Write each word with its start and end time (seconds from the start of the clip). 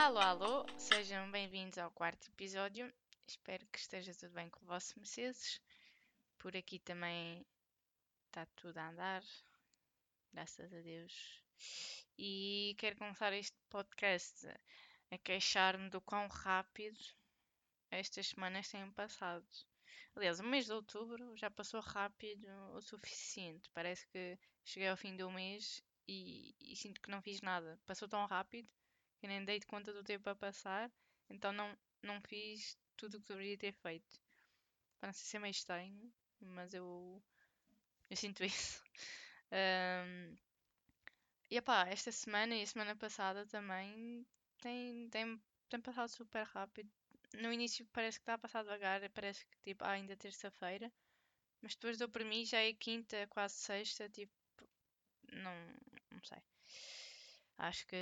Alô, 0.00 0.20
alô, 0.20 0.66
sejam 0.78 1.28
bem-vindos 1.28 1.76
ao 1.76 1.90
quarto 1.90 2.28
episódio. 2.28 2.94
Espero 3.26 3.66
que 3.66 3.80
esteja 3.80 4.14
tudo 4.14 4.32
bem 4.32 4.48
com 4.48 4.64
vossos 4.64 4.94
Mercedes. 4.94 5.60
Por 6.38 6.56
aqui 6.56 6.78
também 6.78 7.44
está 8.26 8.46
tudo 8.54 8.78
a 8.78 8.90
andar, 8.90 9.24
graças 10.32 10.72
a 10.72 10.80
Deus. 10.82 11.42
E 12.16 12.76
quero 12.78 12.96
começar 12.96 13.32
este 13.32 13.56
podcast 13.68 14.46
a 15.10 15.18
queixar-me 15.18 15.90
do 15.90 16.00
quão 16.00 16.28
rápido 16.28 17.00
estas 17.90 18.28
semanas 18.28 18.68
têm 18.68 18.88
passado. 18.92 19.44
Aliás, 20.14 20.38
o 20.38 20.44
mês 20.44 20.66
de 20.66 20.74
outubro 20.74 21.36
já 21.36 21.50
passou 21.50 21.80
rápido 21.80 22.46
o 22.72 22.80
suficiente. 22.80 23.68
Parece 23.74 24.06
que 24.06 24.38
cheguei 24.64 24.90
ao 24.90 24.96
fim 24.96 25.16
do 25.16 25.28
mês 25.28 25.82
e, 26.06 26.54
e 26.60 26.76
sinto 26.76 27.00
que 27.00 27.10
não 27.10 27.20
fiz 27.20 27.40
nada. 27.40 27.80
Passou 27.84 28.06
tão 28.06 28.24
rápido 28.26 28.70
que 29.18 29.26
nem 29.28 29.44
dei 29.44 29.58
de 29.58 29.66
conta 29.66 29.92
do 29.92 30.04
tempo 30.04 30.28
a 30.30 30.36
passar, 30.36 30.90
então 31.28 31.52
não, 31.52 31.76
não 32.02 32.20
fiz 32.22 32.76
tudo 32.96 33.18
o 33.18 33.20
que 33.20 33.28
deveria 33.28 33.58
ter 33.58 33.72
feito. 33.72 34.20
Para 34.98 35.08
não 35.08 35.12
sei 35.12 35.26
se 35.26 35.36
é 35.36 35.40
meio 35.40 35.52
estranho, 35.52 36.12
mas 36.40 36.74
eu, 36.74 37.22
eu 38.10 38.16
sinto 38.16 38.42
isso. 38.44 38.82
Um, 39.52 40.36
e 41.50 41.56
epá, 41.56 41.88
esta 41.88 42.12
semana 42.12 42.54
e 42.54 42.62
a 42.62 42.66
semana 42.66 42.94
passada 42.96 43.46
também 43.46 44.26
tem, 44.58 45.08
tem, 45.10 45.42
tem 45.68 45.80
passado 45.80 46.08
super 46.08 46.44
rápido. 46.46 46.90
No 47.34 47.52
início 47.52 47.86
parece 47.92 48.18
que 48.18 48.22
está 48.22 48.34
a 48.34 48.38
passar 48.38 48.62
devagar, 48.62 49.08
parece 49.10 49.44
que 49.46 49.58
tipo, 49.60 49.84
ah, 49.84 49.90
ainda 49.90 50.16
terça-feira, 50.16 50.92
mas 51.62 51.74
depois 51.74 51.98
dou 51.98 52.08
para 52.08 52.24
mim 52.24 52.44
já 52.44 52.60
é 52.60 52.72
quinta, 52.72 53.26
quase 53.28 53.54
sexta, 53.56 54.08
tipo, 54.08 54.32
não, 55.32 55.54
não 56.10 56.22
sei. 56.22 56.42
Acho 57.58 57.86
que 57.86 57.96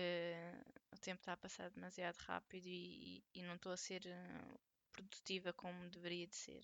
o 0.93 0.99
tempo 0.99 1.21
está 1.21 1.33
a 1.33 1.37
passar 1.37 1.71
demasiado 1.71 2.17
rápido 2.19 2.67
e, 2.67 3.25
e 3.35 3.43
não 3.43 3.55
estou 3.55 3.73
a 3.73 3.77
ser 3.77 4.03
uh, 4.07 4.61
produtiva 4.93 5.53
como 5.53 5.91
deveria 5.91 6.27
de 6.27 6.37
ser. 6.37 6.63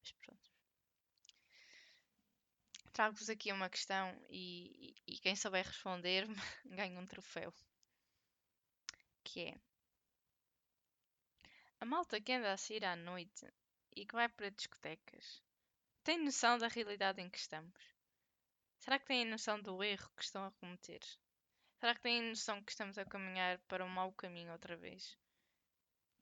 Mas 0.00 0.12
pronto. 0.12 0.50
Trago-vos 2.92 3.28
aqui 3.28 3.52
uma 3.52 3.68
questão 3.68 4.14
e, 4.30 4.94
e, 5.06 5.18
quem 5.18 5.34
souber 5.34 5.66
responder-me 5.66 6.34
ganha 6.66 7.00
um 7.00 7.06
troféu. 7.06 7.52
Que 9.24 9.48
é 9.48 9.60
a 11.80 11.84
malta 11.84 12.20
que 12.20 12.32
anda 12.32 12.52
a 12.52 12.56
sair 12.56 12.84
à 12.84 12.96
noite 12.96 13.46
e 13.94 14.06
que 14.06 14.14
vai 14.14 14.28
para 14.28 14.50
discotecas 14.50 15.42
tem 16.06 16.24
noção 16.24 16.56
da 16.56 16.68
realidade 16.68 17.20
em 17.20 17.28
que 17.28 17.36
estamos? 17.36 17.82
Será 18.78 18.96
que 18.96 19.06
têm 19.06 19.24
noção 19.24 19.60
do 19.60 19.82
erro 19.82 20.08
que 20.16 20.22
estão 20.22 20.44
a 20.44 20.52
cometer? 20.52 21.00
Será 21.78 21.94
que 21.94 22.00
têm 22.00 22.22
noção 22.22 22.62
que 22.62 22.72
estamos 22.72 22.96
a 22.96 23.04
caminhar 23.04 23.58
para 23.68 23.84
um 23.84 23.88
mau 23.88 24.10
caminho 24.12 24.52
outra 24.52 24.76
vez? 24.76 25.16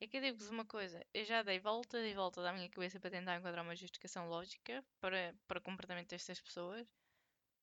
É 0.00 0.06
que 0.08 0.16
eu 0.16 0.20
digo-vos 0.20 0.50
uma 0.50 0.64
coisa, 0.64 1.06
eu 1.14 1.24
já 1.24 1.42
dei 1.42 1.60
volta 1.60 1.98
e 1.98 2.12
volta 2.12 2.42
da 2.42 2.52
minha 2.52 2.68
cabeça 2.68 2.98
para 2.98 3.10
tentar 3.10 3.36
encontrar 3.36 3.62
uma 3.62 3.76
justificação 3.76 4.28
lógica 4.28 4.84
para, 5.00 5.32
para 5.46 5.60
o 5.60 5.62
comportamento 5.62 6.10
destas 6.10 6.40
pessoas, 6.40 6.86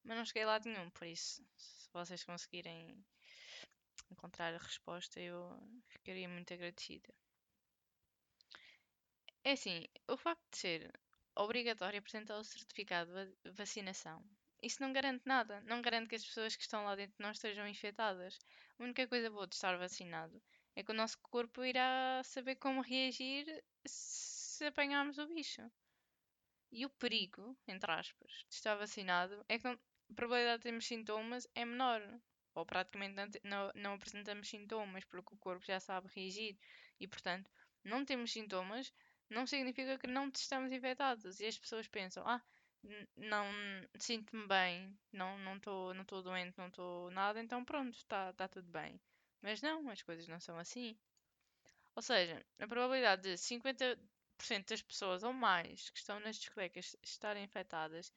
mas 0.03 0.17
não 0.17 0.25
cheguei 0.25 0.45
lá 0.45 0.58
nenhum, 0.59 0.89
por 0.92 1.06
isso, 1.06 1.45
se 1.58 1.89
vocês 1.92 2.23
conseguirem 2.23 3.06
encontrar 4.09 4.53
a 4.53 4.58
resposta, 4.58 5.20
eu 5.20 5.59
ficaria 5.89 6.30
muito 6.30 6.53
agradecida. 6.53 7.14
É 9.44 9.52
assim, 9.52 9.86
o 10.08 10.16
facto 10.16 10.50
de 10.52 10.58
ser 10.58 11.00
obrigatório 11.36 12.00
apresentar 12.00 12.38
o 12.39 12.44
certificado 12.44 13.11
de 13.44 13.52
vacinação 13.52 14.23
isso 14.62 14.81
não 14.81 14.94
garante 14.94 15.23
nada. 15.26 15.62
Não 15.62 15.81
garante 15.81 16.09
que 16.09 16.16
as 16.16 16.26
pessoas 16.26 16.56
que 16.56 16.64
estão 16.64 16.84
lá 16.84 16.95
dentro 16.95 17.16
não 17.20 17.31
estejam 17.31 17.67
infectadas. 17.67 18.38
A 18.80 18.84
única 18.84 19.08
coisa 19.08 19.30
boa 19.30 19.48
de 19.48 19.56
estar 19.56 19.78
vacinado 19.78 20.42
é 20.76 20.84
que 20.84 20.92
o 20.92 20.95
nosso 20.95 21.17
corpo 21.22 21.64
irá 21.64 22.22
saber 22.23 22.56
como 22.56 22.82
reagir 22.82 23.45
se 23.86 24.66
apanharmos 24.66 25.17
o 25.17 25.28
bicho. 25.28 25.62
E 26.71 26.86
o 26.86 26.89
perigo, 26.89 27.58
entre 27.67 27.92
aspas, 27.92 28.32
de 28.50 28.55
estar 28.55 28.76
vacinado 28.76 29.44
é 29.50 29.58
que 29.58 29.66
não, 29.66 29.73
a 29.73 30.14
probabilidade 30.16 30.60
de 30.60 30.64
termos 30.64 30.86
sintomas 30.86 31.48
é 31.55 31.66
menor. 31.66 32.02
Ou 32.54 32.66
praticamente 32.66 33.16
não, 33.16 33.27
não, 33.44 33.71
não 33.76 33.94
apresentamos 33.94 34.48
sintomas 34.50 35.05
porque 35.05 35.33
o 35.33 35.38
corpo 35.38 35.66
já 35.66 35.80
sabe 35.80 36.08
reagir. 36.16 36.58
E 37.00 37.08
portanto, 37.08 37.50
não 37.83 38.05
temos 38.05 38.32
sintomas 38.32 38.94
não 39.32 39.48
significa 39.48 39.98
que 39.98 40.08
não 40.08 40.30
estamos 40.36 40.71
infectados. 40.71 41.39
E 41.39 41.45
as 41.45 41.58
pessoas 41.58 41.88
pensam, 41.88 42.27
ah, 42.27 42.42
não 43.15 43.45
sinto-me 43.99 44.47
bem, 44.47 44.97
não 45.11 45.37
não 45.39 45.58
estou 45.58 45.93
não 45.93 46.05
tô 46.05 46.21
doente, 46.21 46.58
não 46.58 46.67
estou 46.67 47.09
nada, 47.11 47.39
então 47.42 47.64
pronto, 47.65 47.95
está 47.97 48.33
tá 48.33 48.47
tudo 48.47 48.69
bem. 48.71 48.99
Mas 49.42 49.61
não, 49.61 49.89
as 49.89 50.02
coisas 50.03 50.27
não 50.27 50.39
são 50.39 50.58
assim. 50.59 50.97
Ou 51.95 52.02
seja, 52.02 52.45
a 52.59 52.67
probabilidade 52.67 53.21
de 53.23 53.37
50% 53.37 54.70
das 54.70 54.81
pessoas 54.81 55.23
ou 55.23 55.31
mais 55.33 55.89
que 55.89 55.99
estão 55.99 56.20
nas 56.20 56.36
discotecas 56.37 56.95
estarem 57.03 57.43
infectadas 57.45 58.11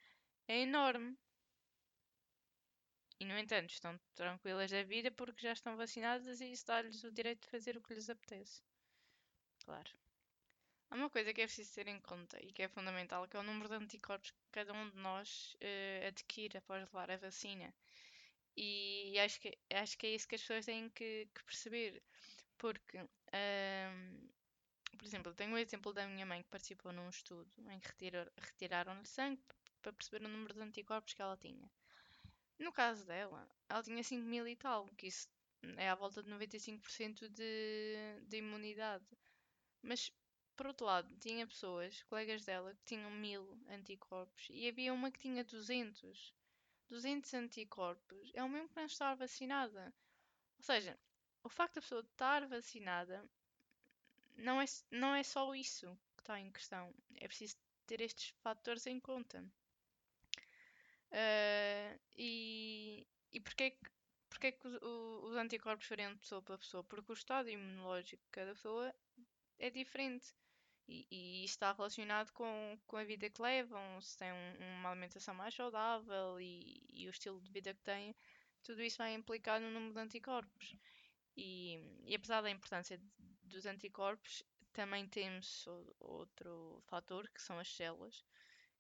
é 0.49 0.61
enorme. 0.61 1.17
E, 3.19 3.25
no 3.25 3.37
entanto, 3.37 3.71
estão 3.73 3.99
tranquilas 4.15 4.71
da 4.71 4.85
vida 4.85 5.11
porque 5.11 5.43
já 5.47 5.53
estão 5.53 5.77
vacinadas 5.77 6.41
e 6.41 6.53
isso 6.53 6.65
dá-lhes 6.67 7.03
o 7.03 7.11
direito 7.11 7.43
de 7.43 7.49
fazer 7.51 7.77
o 7.77 7.83
que 7.83 7.93
lhes 7.95 8.09
apetece. 8.09 8.63
Claro. 9.65 9.91
Há 10.95 10.97
uma 10.97 11.11
coisa 11.11 11.35
que 11.35 11.41
é 11.41 11.47
preciso 11.47 11.75
ter 11.75 11.89
em 11.89 11.99
conta 11.99 12.39
e 12.41 12.53
que 12.53 12.63
é 12.63 12.69
fundamental, 12.69 13.27
que 13.27 13.37
é 13.37 13.41
o 13.41 13.43
número 13.43 13.69
de 13.69 13.75
anticorpos 13.75 14.31
que 14.31 14.39
cada 14.53 14.73
um 14.73 14.89
de 14.91 14.97
nós 14.97 15.53
uh, 15.55 16.07
adquire 16.07 16.57
após 16.57 16.83
levar 16.83 17.11
a 17.11 17.17
vacina. 17.17 17.75
E 18.57 19.19
acho 19.19 19.41
que, 19.41 19.59
acho 19.73 19.99
que 19.99 20.07
é 20.07 20.11
isso 20.15 20.29
que 20.29 20.37
as 20.37 20.41
pessoas 20.43 20.67
têm 20.67 20.89
que, 20.91 21.29
que 21.35 21.43
perceber. 21.43 22.01
Porque, 22.57 22.97
um, 23.01 24.29
por 24.97 25.05
exemplo, 25.05 25.33
eu 25.33 25.35
tenho 25.35 25.55
o 25.55 25.59
exemplo 25.59 25.93
da 25.93 26.07
minha 26.07 26.25
mãe 26.25 26.45
que 26.45 26.49
participou 26.49 26.93
num 26.93 27.09
estudo 27.09 27.51
em 27.73 27.81
que 27.81 27.89
retiraram-lhe 28.39 29.05
sangue 29.05 29.43
para 29.83 29.93
perceber 29.93 30.25
o 30.25 30.29
número 30.29 30.55
de 30.55 30.61
anticorpos 30.61 31.13
que 31.13 31.21
ela 31.21 31.37
tinha. 31.37 31.69
No 32.57 32.71
caso 32.73 33.05
dela, 33.05 33.51
ela 33.69 33.83
tinha 33.83 34.05
5 34.05 34.25
mil 34.25 34.47
e 34.47 34.55
tal, 34.55 34.87
que 34.97 35.09
isso 35.09 35.29
é 35.77 35.91
à 35.91 35.97
volta 35.97 36.23
de 36.23 36.31
95% 36.31 37.29
de, 37.31 38.21
de 38.29 38.37
imunidade. 38.37 39.05
Mas 39.83 40.13
por 40.57 40.67
outro 40.67 40.87
lado, 40.87 41.15
tinha 41.19 41.47
pessoas, 41.47 42.03
colegas 42.05 42.45
dela, 42.45 42.75
que 42.75 42.85
tinham 42.85 43.11
mil 43.11 43.59
anticorpos 43.69 44.47
e 44.51 44.69
havia 44.69 44.93
uma 44.93 45.11
que 45.11 45.19
tinha 45.19 45.45
200. 45.45 46.35
200 46.89 47.35
anticorpos 47.35 48.31
é 48.35 48.43
o 48.43 48.49
mesmo 48.49 48.69
que 48.69 48.77
não 48.77 48.87
estar 48.87 49.15
vacinada. 49.15 49.93
Ou 50.59 50.65
seja, 50.65 50.99
o 51.43 51.49
facto 51.49 51.77
da 51.77 51.81
pessoa 51.81 52.01
estar 52.03 52.47
vacinada 52.47 53.25
não 54.37 54.61
é, 54.61 54.65
não 54.91 55.15
é 55.15 55.23
só 55.23 55.55
isso 55.55 55.99
que 56.17 56.23
está 56.23 56.39
em 56.39 56.51
questão. 56.51 56.95
É 57.17 57.27
preciso 57.27 57.57
ter 57.87 58.01
estes 58.01 58.31
fatores 58.43 58.87
em 58.87 59.01
conta. 59.01 59.45
Uh, 61.11 62.01
e 62.17 63.07
e 63.35 63.41
porquê 63.41 63.73
que, 63.73 63.91
porquê 64.31 64.53
que 64.53 64.69
os, 64.69 64.79
os 64.81 65.37
anticorpos 65.37 65.89
variam 65.89 66.13
de 66.13 66.21
pessoa 66.21 66.41
para 66.41 66.57
pessoa? 66.57 66.85
Porque 66.85 67.11
o 67.11 67.15
estado 67.15 67.51
imunológico 67.51 68.23
de 68.23 68.31
cada 68.31 68.55
pessoa 68.55 68.95
é 69.59 69.71
diferente. 69.71 70.33
E, 70.87 71.07
e 71.11 71.45
está 71.45 71.73
relacionado 71.73 72.31
com, 72.33 72.79
com 72.87 72.97
a 72.97 73.05
vida 73.05 73.31
que 73.31 73.41
levam, 73.41 74.01
se 74.01 74.19
têm 74.19 74.33
um, 74.33 74.79
uma 74.79 74.91
alimentação 74.91 75.35
mais 75.35 75.55
saudável 75.55 76.39
e, 76.41 76.83
e, 76.91 77.07
o 77.07 77.11
estilo 77.11 77.41
de 77.41 77.51
vida 77.51 77.73
que 77.73 77.83
têm, 77.83 78.15
tudo 78.63 78.83
isso 78.83 78.99
vai 78.99 79.15
implicar 79.15 79.61
no 79.61 79.71
número 79.71 79.95
de 79.95 80.01
anticorpos. 80.01 80.77
E, 81.37 81.79
e 82.05 82.15
apesar 82.15 82.43
da 82.43 82.51
importância 82.51 83.01
dos 83.43 83.67
anticorpos, 83.67 84.43
também 84.73 85.07
temos 85.07 85.67
outro 86.01 86.83
fator 86.87 87.29
que 87.31 87.41
são 87.41 87.59
as 87.59 87.69
células, 87.75 88.25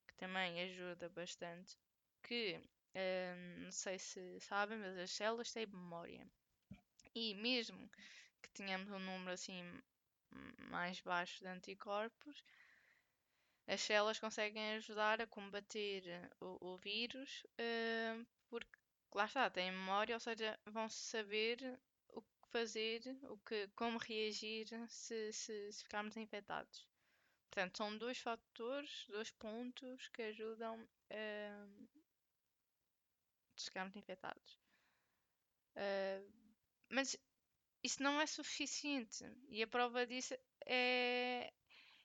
que 0.07 0.15
também 0.17 0.61
ajuda 0.61 1.09
bastante. 1.09 1.79
Que 2.23 2.61
hum, 2.95 3.63
não 3.65 3.73
sei 3.73 3.99
se 3.99 4.41
sabem, 4.41 4.79
mas 4.79 4.99
as 4.99 5.11
células 5.11 5.53
têm 5.53 5.67
memória. 5.67 6.27
E 7.15 7.35
mesmo 7.35 7.89
que 8.43 8.50
tenhamos 8.50 8.91
um 8.91 8.99
número 8.99 9.33
assim 9.33 9.62
mais 10.71 11.01
baixo 11.01 11.41
de 11.41 11.49
anticorpos, 11.49 12.45
as 13.67 13.81
células 13.81 14.19
conseguem 14.19 14.75
ajudar 14.75 15.21
a 15.21 15.27
combater 15.27 16.31
o, 16.41 16.73
o 16.73 16.77
vírus 16.77 17.45
uh, 17.59 18.27
porque 18.49 18.79
lá 19.15 19.25
está, 19.25 19.49
têm 19.49 19.71
memória, 19.71 20.15
ou 20.17 20.21
seja, 20.21 20.59
vão 20.67 20.89
saber 20.89 21.79
o 22.09 22.21
que 22.21 22.49
fazer, 22.51 23.01
o 23.25 23.39
que, 23.39 23.69
como 23.75 23.99
reagir 23.99 24.67
se, 24.89 25.33
se, 25.33 25.73
se 25.73 25.83
ficarmos 25.85 26.17
infectados. 26.17 26.87
Portanto, 27.51 27.79
são 27.79 27.97
dois 27.97 28.19
fatores, 28.19 29.07
dois 29.09 29.31
pontos 29.31 30.09
que 30.09 30.23
ajudam 30.23 30.87
a 31.11 31.65
uh, 31.65 31.89
ficarmos 33.57 33.97
infectados. 33.97 34.59
Uh, 35.77 36.33
mas 36.91 37.17
isso 37.85 38.03
não 38.03 38.21
é 38.21 38.27
suficiente. 38.27 39.25
E 39.49 39.63
a 39.63 39.69
prova 39.69 40.07
disso 40.07 40.35
é, 40.67 41.53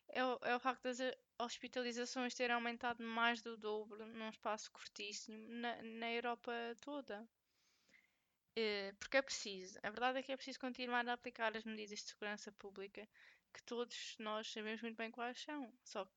é, 0.10 0.26
o, 0.26 0.40
é 0.44 0.56
o 0.56 0.60
facto 0.60 0.84
das 0.84 1.00
hospitalizações 1.40 2.36
terem 2.36 2.56
aumentado 2.56 3.04
mais 3.04 3.42
do 3.42 3.58
dobro 3.58 4.06
num 4.08 4.30
espaço 4.30 4.72
curtíssimo 4.72 5.38
na, 5.50 5.82
na 5.84 6.12
Europa 6.14 6.52
toda. 6.82 7.28
eh, 8.56 8.94
porque 9.00 9.18
é 9.18 9.22
preciso, 9.22 9.80
a 9.84 9.90
verdade 9.90 10.20
é 10.20 10.24
que 10.24 10.32
é 10.32 10.36
preciso 10.38 10.60
continuar 10.60 11.08
a 11.08 11.14
aplicar 11.14 11.56
as 11.56 11.64
medidas 11.64 12.00
de 12.00 12.06
segurança 12.10 12.52
pública 12.54 13.08
que 13.54 13.64
todos 13.64 14.16
nós 14.20 14.52
sabemos 14.52 14.82
muito 14.82 14.98
bem 14.98 15.12
quais 15.12 15.40
são. 15.42 15.72
Só 15.84 16.06
que 16.06 16.12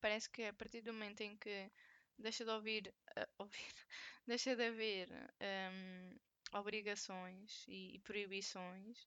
parece 0.00 0.30
que 0.30 0.44
a 0.44 0.52
partir 0.54 0.82
do 0.82 0.92
momento 0.92 1.20
em 1.22 1.36
que 1.36 1.70
deixa 2.18 2.44
de 2.44 2.50
ouvir, 2.50 2.94
uh, 3.18 3.26
ouvir 3.38 3.74
deixa 4.26 4.54
de 4.56 4.66
haver 4.66 5.08
um, 5.40 6.18
obrigações 6.52 7.64
e, 7.68 7.96
e 7.96 7.98
proibições, 8.00 9.06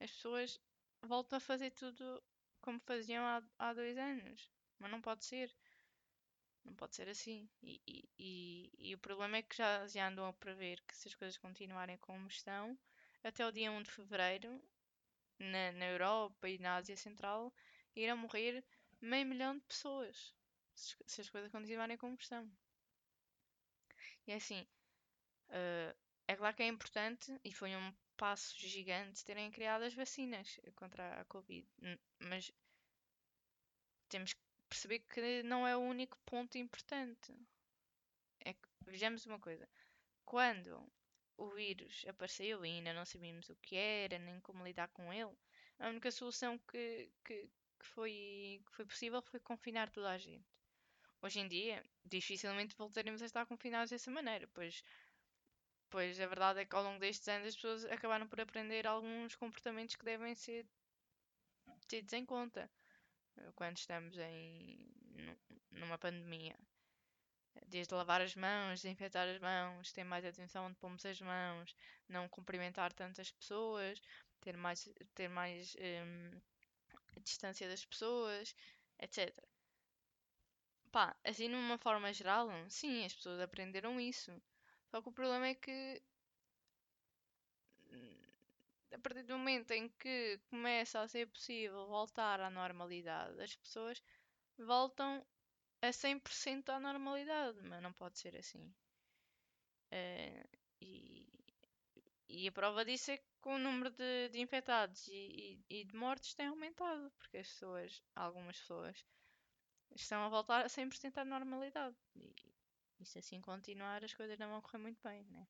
as 0.00 0.10
pessoas 0.10 0.60
voltam 1.02 1.36
a 1.36 1.40
fazer 1.40 1.70
tudo 1.72 2.22
como 2.60 2.80
faziam 2.80 3.24
há, 3.24 3.42
há 3.58 3.72
dois 3.74 3.96
anos. 3.98 4.50
Mas 4.78 4.90
não 4.90 5.00
pode 5.00 5.24
ser. 5.24 5.54
Não 6.64 6.74
pode 6.74 6.96
ser 6.96 7.08
assim. 7.08 7.48
E, 7.62 7.80
e, 7.86 8.08
e, 8.18 8.90
e, 8.90 8.94
o 8.94 8.98
problema 8.98 9.36
é 9.36 9.42
que 9.42 9.56
já, 9.56 9.86
já 9.86 10.08
andam 10.08 10.26
a 10.26 10.32
prever 10.32 10.82
que 10.82 10.96
se 10.96 11.08
as 11.08 11.14
coisas 11.14 11.36
continuarem 11.36 11.98
como 11.98 12.26
estão, 12.28 12.78
até 13.22 13.46
o 13.46 13.52
dia 13.52 13.70
1 13.70 13.82
de 13.82 13.90
fevereiro, 13.90 14.62
na, 15.38 15.72
na 15.72 15.86
Europa 15.86 16.48
e 16.48 16.58
na 16.58 16.76
Ásia 16.76 16.96
Central, 16.96 17.52
irão 17.94 18.16
morrer 18.16 18.64
meio 19.00 19.26
milhão 19.26 19.58
de 19.58 19.64
pessoas. 19.64 20.34
Se, 20.74 20.96
se 21.06 21.20
as 21.20 21.30
coisas 21.30 21.50
continuarem 21.52 21.96
como 21.96 22.16
estão. 22.16 22.50
E 24.26 24.32
é 24.32 24.36
assim, 24.36 24.66
uh, 25.50 25.96
é 26.26 26.36
claro 26.36 26.56
que 26.56 26.62
é 26.62 26.66
importante 26.66 27.38
e 27.44 27.52
foi 27.52 27.74
um 27.76 27.94
passo 28.16 28.58
gigante 28.58 29.24
terem 29.24 29.50
criado 29.50 29.82
as 29.82 29.94
vacinas 29.94 30.60
contra 30.76 31.20
a 31.20 31.24
Covid, 31.24 31.66
mas 32.20 32.50
temos 34.08 34.32
que 34.32 34.40
perceber 34.68 35.00
que 35.00 35.42
não 35.42 35.66
é 35.66 35.76
o 35.76 35.80
único 35.80 36.18
ponto 36.24 36.56
importante. 36.56 37.32
É 38.40 38.52
que, 38.54 38.68
vejamos 38.82 39.26
uma 39.26 39.38
coisa: 39.38 39.68
quando 40.24 40.90
o 41.36 41.48
vírus 41.50 42.04
apareceu 42.08 42.64
e 42.64 42.70
ainda 42.70 42.92
não 42.94 43.04
sabíamos 43.04 43.48
o 43.48 43.56
que 43.56 43.76
era, 43.76 44.18
nem 44.18 44.40
como 44.40 44.64
lidar 44.64 44.88
com 44.88 45.12
ele, 45.12 45.36
a 45.78 45.88
única 45.88 46.10
solução 46.10 46.58
que, 46.58 47.10
que, 47.24 47.48
que 47.78 47.86
foi, 47.86 48.62
que 48.66 48.72
foi 48.72 48.86
possível 48.86 49.22
foi 49.22 49.40
confinar 49.40 49.90
toda 49.90 50.10
a 50.10 50.18
gente. 50.18 50.46
Hoje 51.20 51.40
em 51.40 51.48
dia, 51.48 51.82
dificilmente 52.04 52.76
voltaremos 52.76 53.22
a 53.22 53.26
estar 53.26 53.46
confinados 53.46 53.90
dessa 53.90 54.10
maneira, 54.10 54.46
pois, 54.52 54.82
pois 55.94 56.18
a 56.18 56.26
verdade 56.26 56.58
é 56.58 56.64
que 56.64 56.74
ao 56.74 56.82
longo 56.82 56.98
destes 56.98 57.28
anos 57.28 57.46
as 57.46 57.54
pessoas 57.54 57.84
acabaram 57.84 58.26
por 58.26 58.40
aprender 58.40 58.84
alguns 58.84 59.36
comportamentos 59.36 59.94
que 59.94 60.04
devem 60.04 60.34
ser 60.34 60.66
tidos 61.86 62.12
em 62.12 62.26
conta 62.26 62.68
quando 63.54 63.76
estamos 63.76 64.18
em 64.18 64.92
numa 65.70 65.96
pandemia. 65.96 66.58
Desde 67.68 67.94
lavar 67.94 68.20
as 68.20 68.34
mãos, 68.34 68.82
desinfetar 68.82 69.28
as 69.28 69.38
mãos, 69.38 69.92
ter 69.92 70.02
mais 70.02 70.24
atenção 70.24 70.66
onde 70.66 70.74
pomos 70.80 71.06
as 71.06 71.20
mãos, 71.20 71.76
não 72.08 72.28
cumprimentar 72.28 72.92
tantas 72.92 73.30
pessoas, 73.30 74.02
ter 74.40 74.56
mais, 74.56 74.88
ter 75.14 75.28
mais 75.28 75.76
um, 75.76 76.40
distância 77.22 77.68
das 77.68 77.84
pessoas, 77.84 78.52
etc. 78.98 79.32
Pá, 80.90 81.14
assim 81.22 81.46
numa 81.48 81.78
forma 81.78 82.12
geral, 82.12 82.48
sim, 82.68 83.04
as 83.04 83.14
pessoas 83.14 83.40
aprenderam 83.40 84.00
isso. 84.00 84.32
Só 84.94 85.02
que 85.02 85.08
o 85.08 85.12
problema 85.20 85.48
é 85.48 85.56
que 85.56 86.00
a 88.92 88.98
partir 89.00 89.24
do 89.24 89.36
momento 89.36 89.72
em 89.72 89.88
que 89.88 90.38
começa 90.48 91.00
a 91.00 91.08
ser 91.08 91.26
possível 91.26 91.84
voltar 91.88 92.38
à 92.40 92.48
normalidade, 92.48 93.42
as 93.42 93.56
pessoas 93.56 94.00
voltam 94.56 95.26
a 95.82 95.92
100% 95.92 96.68
à 96.68 96.78
normalidade, 96.78 97.60
mas 97.62 97.82
não 97.82 97.92
pode 97.92 98.20
ser 98.20 98.36
assim. 98.36 98.72
Uh, 99.90 100.48
e, 100.80 101.28
e, 102.28 102.46
a 102.46 102.52
prova 102.52 102.84
disso 102.84 103.10
é 103.10 103.16
que 103.16 103.48
o 103.48 103.58
número 103.58 103.90
de, 103.90 104.28
de 104.28 104.40
infectados 104.40 105.08
e, 105.08 105.58
e, 105.68 105.80
e, 105.80 105.84
de 105.86 105.96
mortes 105.96 106.34
tem 106.34 106.46
aumentado, 106.46 107.10
porque 107.18 107.38
as 107.38 107.48
pessoas, 107.48 108.00
algumas 108.14 108.60
pessoas, 108.60 109.04
estão 109.96 110.22
a 110.22 110.28
voltar 110.28 110.64
a 110.64 110.68
100% 110.68 111.18
à 111.18 111.24
normalidade. 111.24 111.96
E, 112.14 112.32
se 113.02 113.18
assim 113.18 113.40
continuar, 113.40 114.04
as 114.04 114.14
coisas 114.14 114.38
não 114.38 114.50
vão 114.50 114.60
correr 114.60 114.78
muito 114.78 115.02
bem, 115.02 115.24
né? 115.30 115.46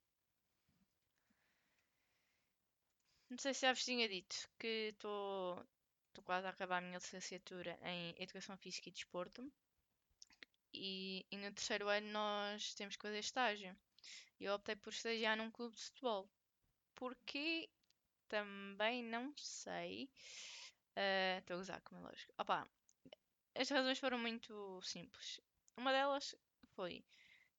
Não 3.28 3.38
sei 3.38 3.52
se 3.52 3.62
já 3.62 3.72
vos 3.72 3.84
tinha 3.84 4.08
dito 4.08 4.48
que 4.58 4.92
estou 4.92 5.66
quase 6.24 6.46
a 6.46 6.50
acabar 6.50 6.78
a 6.78 6.80
minha 6.80 6.98
licenciatura 6.98 7.78
em 7.82 8.14
Educação 8.18 8.56
Física 8.56 8.88
e 8.88 8.92
Desporto. 8.92 9.52
E, 10.72 11.26
e 11.30 11.36
no 11.36 11.52
terceiro 11.52 11.88
ano 11.88 12.08
nós 12.12 12.74
temos 12.74 12.96
que 12.96 13.02
fazer 13.02 13.18
estágio. 13.18 13.76
E 14.38 14.44
eu 14.44 14.54
optei 14.54 14.76
por 14.76 14.92
estagiar 14.92 15.36
num 15.36 15.50
clube 15.50 15.74
de 15.74 15.82
futebol. 15.82 16.28
Porquê? 16.94 17.68
Também 18.28 19.02
não 19.02 19.32
sei. 19.36 20.10
Uh, 20.96 21.38
estou 21.38 21.56
a 21.56 21.60
usar, 21.60 21.80
como 21.82 22.00
é 22.00 22.04
lógico. 22.04 22.32
Opa, 22.38 22.68
as 23.56 23.68
razões 23.68 23.98
foram 23.98 24.18
muito 24.18 24.80
simples. 24.82 25.40
Uma 25.76 25.92
delas 25.92 26.34
foi 26.74 27.04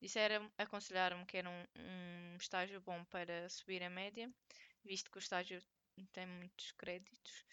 disseram, 0.01 0.51
aconselharam-me 0.57 1.25
que 1.25 1.37
era 1.37 1.49
um, 1.49 1.65
um, 1.77 2.37
estágio 2.37 2.81
bom 2.81 3.03
para 3.05 3.49
subir 3.49 3.83
a 3.83 3.89
média 3.89 4.31
visto 4.83 5.09
que 5.11 5.17
o 5.17 5.19
estágio 5.19 5.61
tem 6.13 6.27
muitos 6.27 6.71
créditos 6.73 7.45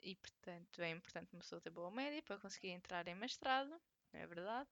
e, 0.00 0.14
portanto, 0.16 0.82
é 0.82 0.90
importante 0.90 1.32
uma 1.32 1.40
pessoa 1.40 1.60
ter 1.60 1.70
boa 1.70 1.90
média 1.90 2.22
para 2.22 2.38
conseguir 2.38 2.70
entrar 2.70 3.06
em 3.08 3.14
mestrado, 3.14 3.80
é 4.12 4.26
verdade. 4.26 4.68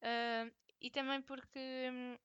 Uh, 0.00 0.52
e 0.80 0.90
também 0.90 1.20
porque 1.22 1.58
hum, 1.92 2.18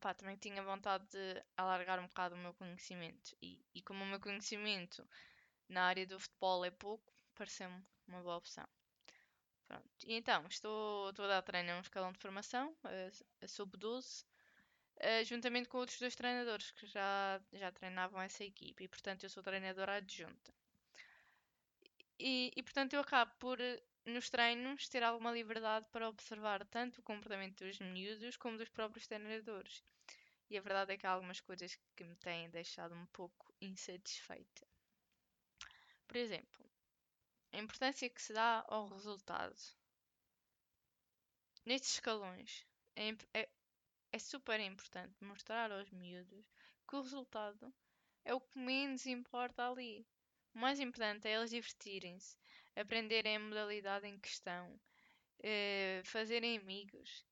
pá, 0.00 0.14
também 0.14 0.36
tinha 0.36 0.62
vontade 0.62 1.06
de 1.08 1.42
alargar 1.56 1.98
um 1.98 2.06
bocado 2.06 2.34
o 2.34 2.38
meu 2.38 2.54
conhecimento. 2.54 3.34
E, 3.40 3.64
e 3.74 3.82
como 3.82 4.04
o 4.04 4.06
meu 4.06 4.20
conhecimento 4.20 5.08
na 5.68 5.84
área 5.84 6.06
do 6.06 6.20
futebol 6.20 6.64
é 6.64 6.70
pouco, 6.70 7.12
pareceu-me 7.34 7.84
uma 8.06 8.22
boa 8.22 8.36
opção. 8.36 8.66
Pronto. 9.66 9.90
E 10.04 10.14
então, 10.14 10.46
estou, 10.48 11.10
estou 11.10 11.24
a 11.24 11.28
dar 11.28 11.42
treino 11.42 11.72
a 11.72 11.76
um 11.76 11.80
escalão 11.80 12.12
de 12.12 12.18
formação, 12.18 12.76
a, 12.84 13.44
a 13.44 13.48
sub-12, 13.48 14.24
uh, 14.98 15.24
juntamente 15.24 15.68
com 15.68 15.78
outros 15.78 15.98
dois 15.98 16.14
treinadores 16.14 16.70
que 16.70 16.86
já, 16.86 17.40
já 17.52 17.72
treinavam 17.72 18.20
essa 18.22 18.44
equipe 18.44 18.84
e, 18.84 18.88
portanto, 18.88 19.24
eu 19.24 19.30
sou 19.30 19.42
treinadora 19.42 19.96
adjunta. 19.96 20.54
E, 22.18 22.52
e, 22.56 22.62
portanto, 22.62 22.94
eu 22.94 23.00
acabo 23.00 23.32
por, 23.38 23.58
nos 24.06 24.30
treinos, 24.30 24.88
ter 24.88 25.02
alguma 25.02 25.32
liberdade 25.32 25.86
para 25.90 26.08
observar 26.08 26.64
tanto 26.66 27.00
o 27.00 27.02
comportamento 27.02 27.64
dos 27.64 27.78
miúdos 27.80 28.36
como 28.36 28.56
dos 28.56 28.68
próprios 28.68 29.06
treinadores. 29.06 29.82
E 30.48 30.56
a 30.56 30.60
verdade 30.60 30.92
é 30.92 30.96
que 30.96 31.06
há 31.06 31.10
algumas 31.10 31.40
coisas 31.40 31.76
que 31.96 32.04
me 32.04 32.14
têm 32.16 32.48
deixado 32.50 32.94
um 32.94 33.06
pouco 33.06 33.52
insatisfeita. 33.60 34.66
Por 36.06 36.16
exemplo, 36.16 36.64
a 37.56 37.58
importância 37.58 38.10
que 38.10 38.20
se 38.20 38.34
dá 38.34 38.64
ao 38.68 38.86
resultado. 38.86 39.56
Nestes 41.64 41.94
escalões, 41.94 42.66
é, 42.94 43.08
é, 43.32 43.48
é 44.12 44.18
super 44.18 44.60
importante 44.60 45.24
mostrar 45.24 45.72
aos 45.72 45.90
miúdos 45.90 46.44
que 46.86 46.96
o 46.96 47.00
resultado 47.00 47.72
é 48.26 48.34
o 48.34 48.40
que 48.40 48.58
menos 48.58 49.06
importa 49.06 49.66
ali. 49.66 50.06
O 50.54 50.58
mais 50.58 50.78
importante 50.80 51.28
é 51.28 51.32
eles 51.32 51.50
divertirem-se, 51.50 52.36
aprenderem 52.76 53.36
a 53.36 53.40
modalidade 53.40 54.06
em 54.06 54.18
questão, 54.18 54.78
eh, 55.42 56.02
fazerem 56.04 56.58
amigos. 56.58 57.24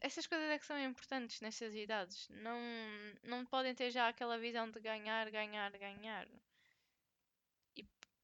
Essas 0.00 0.26
coisas 0.26 0.50
é 0.50 0.58
que 0.58 0.66
são 0.66 0.78
importantes 0.80 1.40
nestas 1.40 1.74
idades. 1.74 2.28
Não, 2.30 2.58
não 3.22 3.46
podem 3.46 3.74
ter 3.74 3.92
já 3.92 4.08
aquela 4.08 4.36
visão 4.36 4.68
de 4.68 4.80
ganhar, 4.80 5.30
ganhar, 5.30 5.70
ganhar. 5.78 6.26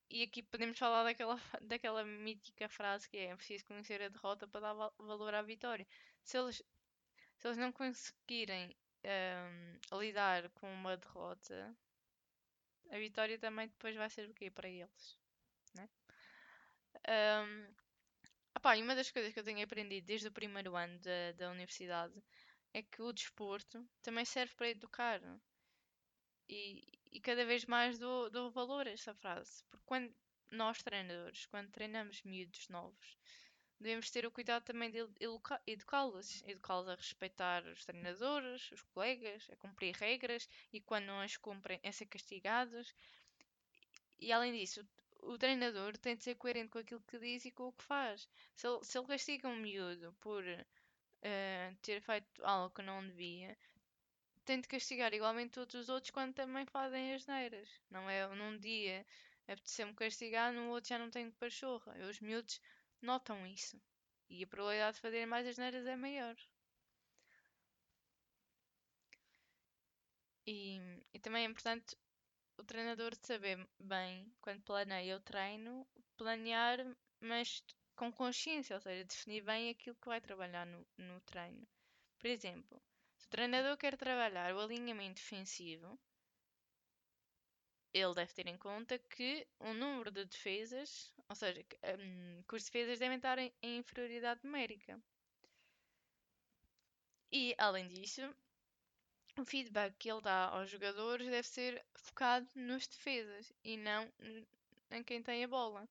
E, 0.09 0.23
aqui 0.23 0.43
podemos 0.43 0.79
falar 0.79 1.05
daquela, 1.05 1.41
daquela 1.63 2.05
mítica 2.05 2.69
frase 2.69 3.09
que 3.09 3.17
é, 3.17 3.27
é 3.27 3.37
preciso 3.37 3.65
conhecer 3.65 4.01
a 4.03 4.09
derrota 4.09 4.47
para 4.47 4.61
dar 4.61 4.75
valor 4.99 5.35
à 5.35 5.43
vitória. 5.43 5.87
Se 6.23 6.39
eles 6.39 6.63
se 7.39 7.49
eles 7.49 7.59
não 7.59 7.71
conseguirem 7.71 8.75
um, 9.05 9.99
lidar 9.99 10.49
com 10.51 10.73
uma 10.73 10.97
derrota, 10.97 11.77
a 12.91 12.99
vitória 12.99 13.39
também 13.39 13.69
depois 13.69 13.95
vai 13.95 14.09
ser 14.09 14.29
o 14.29 14.35
quê 14.35 14.51
para 14.51 14.69
eles? 14.69 15.19
Né? 15.75 15.89
Um, 17.09 17.75
opá, 18.57 18.77
e 18.77 18.83
uma 18.83 18.95
das 18.95 19.11
coisas 19.11 19.33
que 19.33 19.39
eu 19.39 19.45
tenho 19.45 19.63
aprendido 19.63 20.07
desde 20.07 20.29
o 20.29 20.33
primeiro 20.33 20.75
ano 20.77 20.99
da, 21.01 21.33
da 21.37 21.51
universidade 21.51 22.23
é 22.73 22.83
que 22.83 23.03
o 23.03 23.13
desporto 23.13 23.87
também 24.03 24.25
serve 24.25 24.55
para 24.55 24.71
educar. 24.71 25.21
E, 26.49 26.85
e 27.12 27.21
cada 27.21 27.45
vez 27.45 27.65
mais 27.65 27.99
dou, 27.99 28.31
dou 28.31 28.50
valor 28.50 28.87
a 28.87 28.91
esta 28.91 29.15
frase. 29.15 29.65
Porque 29.71 29.85
quando 29.87 30.15
nós 30.50 30.83
treinadores, 30.83 31.47
quando 31.47 31.71
treinamos 31.71 32.23
miúdos 32.23 32.69
novos, 32.69 33.17
devemos 33.81 34.11
ter 34.11 34.25
o 34.26 34.31
cuidado 34.31 34.65
também 34.65 34.91
de 34.91 34.99
educá-los, 35.67 36.43
educá-los 36.47 36.88
a 36.88 36.95
respeitar 36.95 37.65
os 37.67 37.85
treinadores, 37.85 38.71
os 38.71 38.83
colegas, 38.83 39.49
a 39.50 39.57
cumprir 39.57 39.95
regras 39.95 40.49
e 40.73 40.81
quando 40.81 41.07
não 41.07 41.21
as 41.21 41.37
cumprem 41.37 41.81
a 41.85 41.93
ser 41.93 42.07
castigados. 42.07 42.95
E 44.19 44.33
além 44.33 44.53
disso, 44.53 44.87
o 45.21 45.37
treinador 45.37 45.97
tem 45.99 46.17
de 46.17 46.23
ser 46.23 46.37
coerente 46.37 46.71
com 46.71 46.79
aquilo 46.79 47.03
que 47.03 47.19
diz 47.19 47.45
e 47.45 47.50
com 47.50 47.69
o 47.69 47.73
que 47.73 47.85
faz. 47.85 48.29
Se 48.55 48.67
ele, 48.67 48.85
se 48.85 48.99
ele 48.99 49.07
castiga 49.07 49.49
um 49.49 49.57
miúdo 49.57 50.15
por 50.21 50.43
uh, 50.45 51.76
ter 51.83 52.00
feito 52.00 52.45
algo 52.45 52.75
que 52.75 52.83
não 52.83 53.07
devia, 53.07 53.57
tem 54.47 54.61
de 54.61 54.69
castigar 54.69 55.12
igualmente 55.12 55.53
todos 55.53 55.75
os 55.75 55.88
outros 55.91 56.11
quando 56.11 56.35
também 56.35 56.65
fazem 56.67 57.15
as 57.15 57.26
neiras. 57.26 57.69
Não 57.91 58.09
é 58.09 58.26
num 58.35 58.59
dia 58.59 59.07
apetecer-me 59.47 59.95
castigar, 59.95 60.53
no 60.53 60.71
outro 60.71 60.88
já 60.88 60.99
não 60.99 61.11
tenho 61.11 61.33
pachorra. 61.33 61.93
Os 62.09 62.21
miúdos 62.21 62.61
notam 63.03 63.47
isso. 63.47 63.81
E 64.31 64.43
a 64.45 64.47
probabilidade 64.47 64.97
de 64.97 65.03
fazerem 65.03 65.26
mais 65.26 65.47
as 65.47 65.59
neiras 65.59 65.87
é 65.87 65.97
maior. 65.97 66.37
E, 70.47 70.81
e 71.12 71.19
também 71.19 71.45
é 71.45 71.49
importante 71.49 71.97
o 72.59 72.65
treinador 72.65 73.15
saber 73.23 73.59
bem, 73.79 74.33
quando 74.41 74.62
planeia 74.62 75.17
o 75.17 75.21
treino, 75.21 75.87
planear, 76.17 76.79
mas 77.21 77.62
com 77.97 78.12
consciência, 78.12 78.76
ou 78.76 78.81
seja, 78.81 79.05
definir 79.05 79.43
bem 79.43 79.71
aquilo 79.71 79.97
que 79.97 80.09
vai 80.09 80.21
trabalhar 80.21 80.67
no, 80.67 80.87
no 80.97 81.21
treino. 81.23 81.67
Por 82.19 82.29
exemplo, 82.29 82.81
treinador 83.37 83.76
quer 83.76 83.99
trabalhar 83.99 84.55
o 84.55 84.61
alinhamento 84.61 85.21
defensivo, 85.21 85.99
ele 87.93 88.14
deve 88.14 88.33
ter 88.33 88.47
em 88.47 88.57
conta 88.57 88.99
que 88.99 89.47
o 89.59 89.75
número 89.75 90.11
de 90.11 90.25
defesas, 90.25 91.12
ou 91.28 91.37
seja, 91.37 91.62
que, 91.62 91.76
um, 91.99 92.43
que 92.49 92.57
os 92.57 92.64
defesas 92.64 92.99
devem 92.99 93.19
estar 93.19 93.38
em, 93.38 93.52
em 93.62 93.76
inferioridade 93.76 94.40
numérica. 94.43 94.99
E, 97.31 97.55
além 97.59 97.87
disso, 97.88 98.23
o 99.38 99.45
feedback 99.45 99.95
que 99.99 100.11
ele 100.11 100.23
dá 100.23 100.47
aos 100.49 100.71
jogadores 100.71 101.28
deve 101.28 101.47
ser 101.47 101.85
focado 101.95 102.49
nos 102.55 102.87
defesas 102.87 103.52
e 103.62 103.76
não 103.76 104.11
em 104.90 105.02
quem 105.02 105.23
tem 105.23 105.45
a 105.45 105.49
bola. 105.49 105.87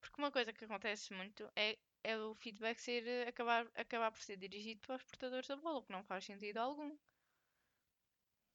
Porque 0.00 0.20
uma 0.20 0.32
coisa 0.32 0.52
que 0.52 0.64
acontece 0.64 1.14
muito 1.14 1.48
é, 1.54 1.78
é 2.04 2.16
o 2.18 2.34
feedback 2.34 2.78
ser, 2.80 3.28
acabar, 3.28 3.66
acabar 3.74 4.10
por 4.10 4.20
ser 4.22 4.36
dirigido 4.36 4.80
para 4.80 4.96
os 4.96 5.02
portadores 5.04 5.46
da 5.48 5.56
bola, 5.56 5.78
o 5.78 5.82
que 5.82 5.92
não 5.92 6.04
faz 6.04 6.24
sentido 6.24 6.58
algum. 6.58 6.96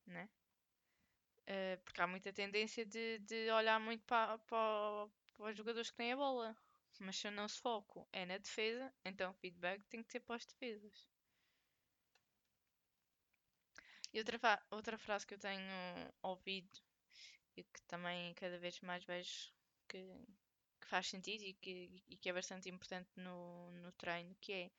Né? 0.05 0.29
Uh, 1.43 1.81
porque 1.83 2.01
há 2.01 2.07
muita 2.07 2.33
tendência 2.33 2.85
de, 2.85 3.19
de 3.19 3.49
olhar 3.51 3.79
muito 3.79 4.03
para, 4.05 4.37
para, 4.39 5.09
para 5.33 5.51
os 5.51 5.57
jogadores 5.57 5.89
que 5.89 5.97
têm 5.97 6.13
a 6.13 6.17
bola. 6.17 6.55
Mas 6.99 7.17
se 7.17 7.27
o 7.27 7.31
nosso 7.31 7.61
foco 7.61 8.07
é 8.11 8.25
na 8.25 8.37
defesa, 8.37 8.93
então 9.05 9.31
o 9.31 9.35
feedback 9.35 9.83
tem 9.85 10.03
que 10.03 10.11
ser 10.11 10.19
para 10.21 10.35
os 10.37 10.45
defesas. 10.45 11.07
E 14.13 14.19
outra, 14.19 14.63
outra 14.71 14.97
frase 14.97 15.27
que 15.27 15.35
eu 15.35 15.39
tenho 15.39 15.61
ouvido 16.23 16.79
e 17.55 17.63
que 17.63 17.81
também 17.83 18.33
cada 18.33 18.57
vez 18.57 18.79
mais 18.81 19.03
vejo 19.03 19.53
que, 19.87 20.03
que 20.87 20.91
faz 20.91 21.07
sentido 21.07 21.43
e 21.43 21.53
que, 21.53 22.01
e 22.07 22.17
que 22.17 22.29
é 22.29 22.33
bastante 22.33 22.69
importante 22.69 23.09
no, 23.17 23.69
no 23.71 23.91
treino, 23.91 24.33
que 24.39 24.53
é 24.53 24.71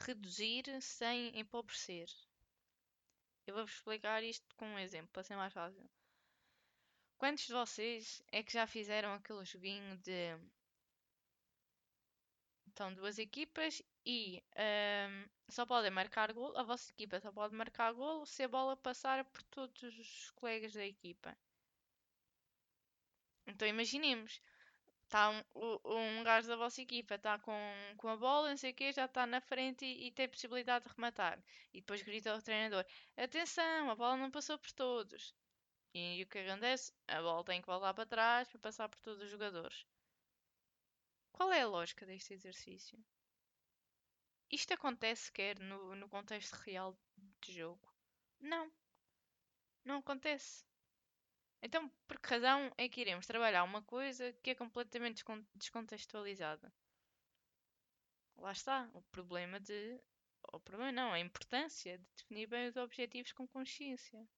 reduzir 0.00 0.64
sem 0.82 1.38
empobrecer. 1.38 2.08
Eu 3.46 3.54
vou-vos 3.54 3.74
explicar 3.74 4.24
isto 4.24 4.52
com 4.56 4.66
um 4.66 4.78
exemplo, 4.78 5.10
para 5.12 5.22
ser 5.22 5.36
mais 5.36 5.52
fácil. 5.52 5.88
Quantos 7.16 7.46
de 7.46 7.52
vocês 7.52 8.20
é 8.32 8.42
que 8.42 8.52
já 8.52 8.66
fizeram 8.66 9.12
aquele 9.14 9.44
joguinho 9.44 9.96
de. 9.98 10.36
Estão 12.66 12.92
duas 12.92 13.20
equipas 13.20 13.80
e 14.04 14.42
um, 14.56 15.28
só 15.48 15.64
podem 15.64 15.92
marcar 15.92 16.32
gol. 16.32 16.56
A 16.56 16.64
vossa 16.64 16.90
equipa 16.90 17.20
só 17.20 17.30
pode 17.30 17.54
marcar 17.54 17.92
gol 17.92 18.26
se 18.26 18.42
a 18.42 18.48
bola 18.48 18.76
passar 18.76 19.24
por 19.26 19.42
todos 19.44 19.80
os 19.84 20.30
colegas 20.32 20.72
da 20.72 20.84
equipa. 20.84 21.36
Então 23.46 23.68
imaginemos, 23.68 24.40
está 25.04 25.30
um, 25.30 25.42
um 25.84 26.24
gajo 26.24 26.48
da 26.48 26.56
vossa 26.56 26.82
equipa 26.82 27.14
está 27.14 27.38
com, 27.38 27.52
com 27.96 28.08
a 28.08 28.16
bola, 28.16 28.50
não 28.50 28.56
sei 28.56 28.72
o 28.72 28.74
quê, 28.74 28.92
já 28.92 29.04
está 29.06 29.26
na 29.26 29.40
frente 29.40 29.84
e, 29.84 30.08
e, 30.08 30.12
tem 30.12 30.28
possibilidade 30.28 30.84
de 30.86 30.94
rematar. 30.94 31.38
E 31.72 31.80
depois 31.80 32.02
grita 32.02 32.32
ao 32.32 32.42
treinador: 32.42 32.84
Atenção, 33.16 33.90
a 33.90 33.94
bola 33.94 34.16
não 34.16 34.30
passou 34.30 34.58
por 34.58 34.72
todos. 34.72 35.34
E, 35.94 36.18
e 36.18 36.22
o 36.22 36.26
que 36.26 36.38
acontece? 36.38 36.92
A 37.08 37.20
bola 37.22 37.44
tem 37.44 37.60
que 37.60 37.66
voltar 37.66 37.94
para 37.94 38.06
trás 38.06 38.48
para 38.48 38.58
passar 38.60 38.88
por 38.88 39.00
todos 39.00 39.22
os 39.22 39.30
jogadores. 39.30 39.86
Qual 41.32 41.52
é 41.52 41.62
a 41.62 41.68
lógica 41.68 42.06
deste 42.06 42.34
exercício? 42.34 42.98
Isto 44.50 44.74
acontece 44.74 45.24
sequer 45.24 45.58
no, 45.58 45.94
no 45.96 46.08
contexto 46.08 46.54
real 46.54 46.96
de 47.40 47.52
jogo? 47.52 47.92
Não. 48.40 48.70
Não 49.84 49.98
acontece. 49.98 50.64
Então, 51.64 51.90
por 52.06 52.20
que 52.20 52.28
razão 52.28 52.70
é 52.76 52.86
que 52.90 53.00
iremos 53.00 53.26
trabalhar 53.26 53.64
uma 53.64 53.80
coisa 53.80 54.34
que 54.42 54.50
é 54.50 54.54
completamente 54.54 55.24
descontextualizada? 55.54 56.70
Lá 58.36 58.52
está, 58.52 58.90
o 58.92 59.00
problema 59.00 59.58
de. 59.58 59.98
O 60.52 60.60
problema 60.60 60.92
não, 60.92 61.10
a 61.10 61.18
importância 61.18 61.96
de 61.96 62.04
definir 62.18 62.46
bem 62.48 62.68
os 62.68 62.76
objetivos 62.76 63.32
com 63.32 63.48
consciência. 63.48 64.28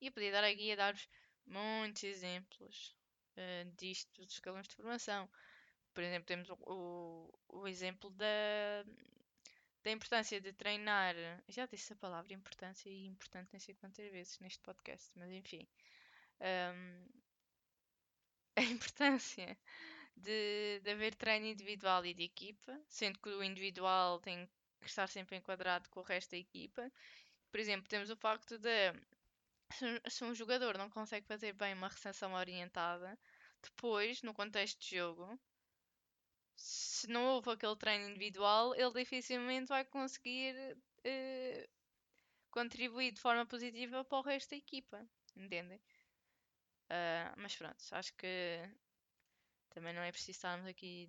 E 0.00 0.08
eu 0.08 0.12
podia 0.12 0.32
dar 0.32 0.42
aqui 0.42 0.72
a 0.72 0.76
dar-vos 0.76 1.08
muitos 1.46 2.02
exemplos 2.02 2.96
uh, 3.36 3.70
disto, 3.76 4.10
dos 4.20 4.32
escalões 4.32 4.66
de 4.66 4.74
formação. 4.74 5.30
Por 5.94 6.02
exemplo, 6.02 6.26
temos 6.26 6.50
o, 6.50 6.58
o, 6.66 7.60
o 7.60 7.68
exemplo 7.68 8.10
da, 8.10 8.84
da 9.82 9.90
importância 9.90 10.40
de 10.40 10.52
treinar. 10.52 11.14
Já 11.48 11.66
disse 11.66 11.92
a 11.92 11.96
palavra 11.96 12.34
importância 12.34 12.88
e 12.88 13.06
importante 13.06 13.48
nem 13.52 13.60
sei 13.60 13.74
quantas 13.74 14.10
vezes 14.10 14.38
neste 14.40 14.60
podcast, 14.60 15.10
mas 15.16 15.30
enfim. 15.30 15.66
Um, 16.40 17.06
a 18.56 18.62
importância 18.62 19.58
de, 20.16 20.80
de 20.80 20.90
haver 20.90 21.14
treino 21.14 21.46
individual 21.46 22.04
e 22.04 22.14
de 22.14 22.24
equipa, 22.24 22.78
sendo 22.88 23.18
que 23.20 23.30
o 23.30 23.42
individual 23.42 24.20
tem 24.20 24.48
que 24.80 24.88
estar 24.88 25.06
sempre 25.08 25.36
enquadrado 25.36 25.88
com 25.90 26.00
o 26.00 26.04
resto 26.04 26.30
da 26.32 26.36
equipa. 26.38 26.90
Por 27.50 27.60
exemplo, 27.60 27.88
temos 27.88 28.10
o 28.10 28.16
facto 28.16 28.58
de 28.58 28.92
se 30.08 30.24
um 30.24 30.34
jogador 30.34 30.76
não 30.76 30.90
consegue 30.90 31.26
fazer 31.26 31.52
bem 31.52 31.74
uma 31.74 31.88
recepção 31.88 32.34
orientada, 32.34 33.18
depois, 33.62 34.22
no 34.22 34.34
contexto 34.34 34.80
de 34.80 34.96
jogo, 34.96 35.38
se 36.60 37.08
não 37.08 37.24
houve 37.24 37.50
aquele 37.50 37.76
treino 37.76 38.10
individual, 38.10 38.74
ele 38.74 38.92
dificilmente 38.92 39.68
vai 39.68 39.84
conseguir 39.84 40.76
uh, 40.76 41.68
contribuir 42.50 43.12
de 43.12 43.20
forma 43.20 43.46
positiva 43.46 44.04
para 44.04 44.18
o 44.18 44.22
resto 44.22 44.50
da 44.50 44.56
equipa. 44.56 45.08
Entendem? 45.34 45.78
Uh, 46.90 47.32
mas 47.38 47.56
pronto, 47.56 47.82
acho 47.92 48.12
que 48.14 48.60
também 49.70 49.94
não 49.94 50.02
é 50.02 50.12
preciso 50.12 50.32
estarmos 50.32 50.66
aqui 50.66 51.08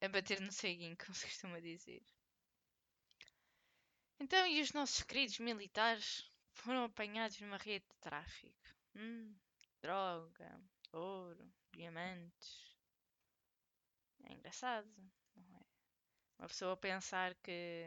a 0.00 0.08
bater 0.08 0.40
no 0.40 0.50
ceguinho, 0.50 0.96
como 1.04 1.14
se 1.14 1.26
costuma 1.26 1.60
dizer. 1.60 2.02
Então, 4.18 4.46
e 4.46 4.62
os 4.62 4.72
nossos 4.72 5.02
queridos 5.02 5.38
militares 5.38 6.32
foram 6.52 6.84
apanhados 6.84 7.38
numa 7.40 7.58
rede 7.58 7.84
de 7.86 7.96
tráfico? 8.00 8.56
Hum, 8.94 9.36
droga, 9.82 10.62
ouro, 10.92 11.52
diamantes. 11.72 12.71
É 14.24 14.32
engraçado, 14.32 14.88
não 15.36 15.58
é? 15.58 15.62
Uma 16.38 16.48
pessoa 16.48 16.76
pensar 16.76 17.34
que 17.36 17.86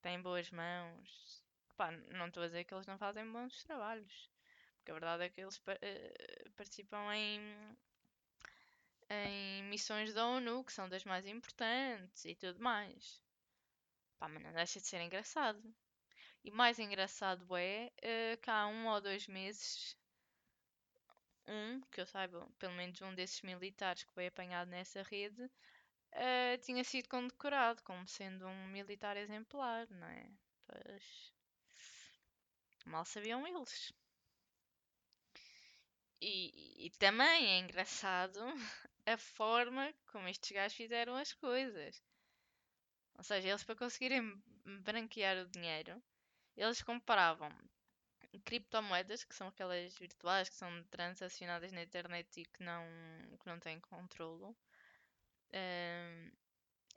tem 0.00 0.20
boas 0.20 0.50
mãos. 0.50 1.42
Pá, 1.76 1.90
não 1.90 2.28
estou 2.28 2.42
a 2.42 2.46
dizer 2.46 2.64
que 2.64 2.74
eles 2.74 2.86
não 2.86 2.98
fazem 2.98 3.30
bons 3.30 3.64
trabalhos. 3.64 4.30
Porque 4.76 4.90
a 4.90 4.94
verdade 4.94 5.24
é 5.24 5.28
que 5.30 5.40
eles 5.40 5.56
uh, 5.58 6.50
participam 6.56 7.14
em, 7.14 7.40
em 9.08 9.62
missões 9.64 10.12
da 10.12 10.26
ONU, 10.26 10.62
que 10.64 10.72
são 10.72 10.88
das 10.88 11.04
mais 11.04 11.26
importantes 11.26 12.24
e 12.24 12.34
tudo 12.34 12.60
mais. 12.62 13.22
Pá, 14.18 14.28
mas 14.28 14.42
não 14.42 14.52
deixa 14.52 14.80
de 14.80 14.86
ser 14.86 15.00
engraçado. 15.00 15.62
E 16.44 16.50
mais 16.50 16.78
engraçado 16.78 17.46
é 17.56 17.90
uh, 17.98 18.40
que 18.40 18.50
há 18.50 18.66
um 18.66 18.88
ou 18.88 19.00
dois 19.00 19.26
meses 19.26 19.96
um, 21.48 21.80
que 21.90 22.00
eu 22.00 22.06
saiba, 22.06 22.46
pelo 22.58 22.74
menos 22.74 23.00
um 23.02 23.14
desses 23.14 23.42
militares 23.42 24.04
que 24.04 24.12
foi 24.12 24.26
apanhado 24.26 24.70
nessa 24.70 25.02
rede, 25.02 25.42
uh, 25.44 26.58
tinha 26.62 26.84
sido 26.84 27.08
condecorado 27.08 27.82
como 27.82 28.06
sendo 28.08 28.46
um 28.46 28.66
militar 28.68 29.16
exemplar, 29.16 29.88
não 29.90 30.06
é? 30.06 30.30
Pois. 30.66 31.32
Mal 32.86 33.04
sabiam 33.04 33.46
eles. 33.46 33.92
E, 36.20 36.86
e 36.86 36.90
também 36.98 37.46
é 37.52 37.58
engraçado 37.58 38.40
a 39.06 39.16
forma 39.16 39.92
como 40.06 40.28
estes 40.28 40.50
gajos 40.52 40.76
fizeram 40.76 41.14
as 41.14 41.32
coisas. 41.32 42.02
Ou 43.16 43.24
seja, 43.24 43.48
eles 43.48 43.64
para 43.64 43.76
conseguirem 43.76 44.42
branquear 44.82 45.36
o 45.38 45.48
dinheiro, 45.48 46.02
eles 46.56 46.82
compravam 46.82 47.50
criptomoedas, 48.40 49.24
que 49.24 49.34
são 49.34 49.48
aquelas 49.48 49.96
virtuais 49.98 50.48
que 50.48 50.56
são 50.56 50.82
transacionadas 50.84 51.72
na 51.72 51.82
internet 51.82 52.40
e 52.40 52.44
que 52.44 52.62
não, 52.62 52.84
que 53.38 53.46
não 53.46 53.58
têm 53.60 53.80
controlo. 53.80 54.56
Um, 55.52 56.30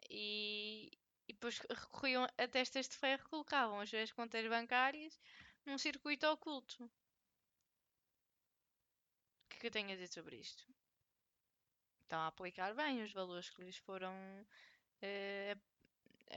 e, 0.09 0.91
e 1.27 1.33
depois 1.33 1.59
recorriam 1.59 2.25
a 2.37 2.47
testas 2.47 2.87
de 2.87 2.95
ferro, 2.95 3.29
colocavam 3.29 3.79
as 3.79 3.89
suas 3.89 4.11
contas 4.11 4.47
bancárias 4.47 5.19
num 5.65 5.77
circuito 5.77 6.25
oculto. 6.27 6.85
O 9.45 9.49
que 9.49 9.57
é 9.57 9.59
que 9.59 9.67
eu 9.67 9.71
tenho 9.71 9.89
a 9.89 9.93
dizer 9.93 10.07
sobre 10.07 10.37
isto? 10.37 10.65
Estão 12.03 12.19
a 12.19 12.27
aplicar 12.27 12.73
bem 12.73 13.03
os 13.03 13.11
valores 13.11 13.49
que 13.49 13.61
lhes 13.61 13.77
foram 13.77 14.13
uh, 15.03 15.61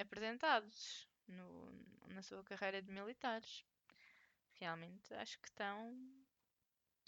apresentados, 0.01 1.09
no, 1.29 1.73
na 2.09 2.23
sua 2.23 2.43
carreira 2.43 2.83
de 2.83 2.91
militares. 2.91 3.65
Realmente 4.61 5.15
acho 5.15 5.39
que 5.41 5.49
estão 5.49 5.97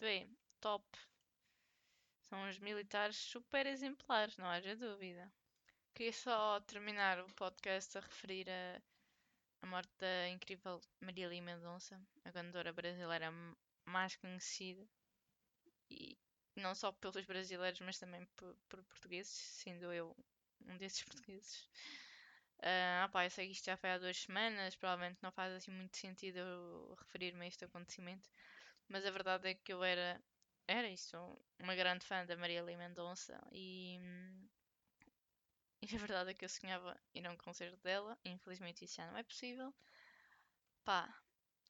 bem, 0.01 0.35
top. 0.61 0.85
São 2.23 2.49
os 2.49 2.59
militares 2.59 3.17
super 3.17 3.67
exemplares, 3.67 4.39
não 4.39 4.47
haja 4.47 4.75
dúvida. 4.75 5.31
Queria 5.95 6.13
só 6.15 6.61
terminar 6.61 7.21
o 7.21 7.35
podcast 7.35 7.99
a 7.99 8.01
referir 8.01 8.49
a, 8.49 8.83
a 9.61 9.67
morte 9.67 9.93
da 9.99 10.29
incrível 10.31 10.81
Marília 11.01 11.43
Mendonça, 11.43 12.01
a 12.25 12.33
cantora 12.33 12.73
brasileira 12.73 13.31
mais 13.85 14.17
conhecida 14.17 14.89
e 15.91 16.17
não 16.57 16.75
só 16.75 16.91
pelos 16.93 17.27
brasileiros, 17.27 17.81
mas 17.81 17.99
também 17.99 18.25
por, 18.37 18.57
por 18.69 18.83
portugueses, 18.85 19.33
sendo 19.33 19.93
eu 19.93 20.17
um 20.67 20.77
desses 20.79 21.03
portugueses. 21.05 21.69
Uh, 22.63 23.05
opa, 23.07 23.25
eu 23.25 23.31
sei 23.31 23.47
que 23.47 23.53
isto 23.53 23.67
já 23.67 23.77
foi 23.77 23.91
há 23.91 23.99
duas 23.99 24.17
semanas, 24.17 24.77
provavelmente 24.77 25.19
não 25.23 25.33
faz 25.33 25.53
assim 25.53 25.73
muito 25.73 25.97
sentido 25.97 26.39
eu 26.39 26.95
referir-me 26.99 27.45
a 27.45 27.49
este 27.49 27.65
acontecimento, 27.65 28.29
mas 28.89 29.05
a 29.07 29.11
verdade 29.11 29.49
é 29.49 29.55
que 29.55 29.73
eu 29.73 29.83
era, 29.85 30.21
era 30.69 30.89
isso, 30.89 31.17
uma 31.59 31.75
grande 31.75 32.07
fã 32.07 32.25
da 32.27 32.37
Marília 32.37 32.77
Mendonça 32.77 33.41
e, 33.53 33.99
e 35.83 35.95
a 35.95 35.99
verdade 35.99 36.31
é 36.31 36.35
que 36.35 36.45
eu 36.45 36.49
sonhava 36.49 36.97
ir 37.15 37.27
a 37.27 37.31
um 37.33 37.37
concerto 37.37 37.77
dela, 37.83 38.17
infelizmente 38.25 38.85
isso 38.85 38.97
já 38.97 39.07
não 39.07 39.17
é 39.19 39.23
possível. 39.25 39.75
Pá, 40.85 41.13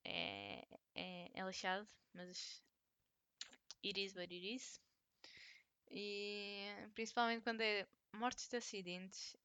é, 0.04 0.66
é, 0.94 1.30
é 1.34 1.44
lixado, 1.44 1.88
mas 2.14 2.62
it 3.82 3.96
is 3.98 4.14
what 4.14 4.30
it 4.32 4.44
is. 4.54 4.80
E 5.90 6.66
principalmente 6.94 7.42
quando 7.42 7.60
é 7.60 7.86
mortes 8.14 8.48
de 8.48 8.56
acidentes, 8.56 9.36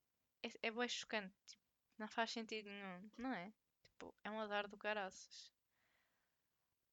é, 0.43 0.67
é 0.67 0.71
bem 0.71 0.87
chocante. 0.87 1.35
Tipo, 1.45 1.61
não 1.97 2.07
faz 2.07 2.31
sentido 2.31 2.69
nenhum, 2.69 3.09
não 3.17 3.33
é? 3.33 3.53
Tipo, 3.83 4.13
é 4.23 4.29
um 4.29 4.39
azar 4.39 4.67
do 4.67 4.77
caraças. 4.77 5.51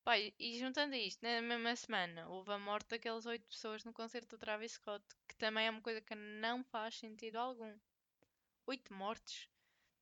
Pai, 0.05 0.35
e 0.39 0.59
juntando 0.59 0.95
isto, 0.95 1.23
na 1.23 1.41
mesma 1.41 1.75
semana 1.77 2.29
houve 2.29 2.53
a 2.53 2.59
morte 2.59 2.91
daquelas 2.91 3.25
oito 3.27 3.47
pessoas 3.47 3.85
no 3.85 3.93
concerto 3.93 4.37
do 4.37 4.39
Travis 4.39 4.73
Scott, 4.73 5.05
que 5.27 5.35
também 5.37 5.67
é 5.67 5.71
uma 5.71 5.81
coisa 5.81 6.01
que 6.01 6.15
não 6.15 6.63
faz 6.65 6.97
sentido 6.97 7.37
algum. 7.37 7.79
Oito 8.67 8.93
mortes, 8.93 9.49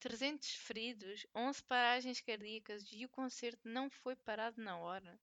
300 0.00 0.54
feridos, 0.56 1.26
11 1.34 1.62
paragens 1.62 2.20
cardíacas 2.20 2.90
e 2.92 3.04
o 3.04 3.08
concerto 3.08 3.68
não 3.68 3.88
foi 3.88 4.16
parado 4.16 4.60
na 4.60 4.76
hora. 4.78 5.20